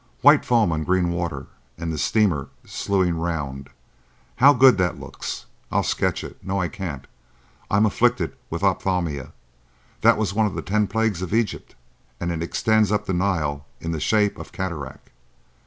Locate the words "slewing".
2.65-3.19